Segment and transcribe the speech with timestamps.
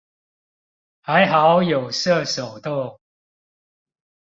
[1.01, 2.99] 還好有設手動